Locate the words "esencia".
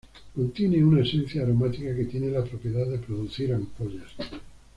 1.03-1.43